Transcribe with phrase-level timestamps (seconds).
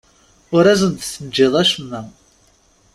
[0.55, 2.01] Ur asen-d-teǧǧiḍ acemma.